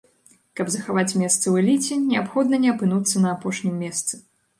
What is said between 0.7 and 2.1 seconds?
захаваць месца ў эліце,